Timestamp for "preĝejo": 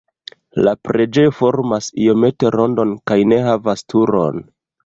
0.87-1.33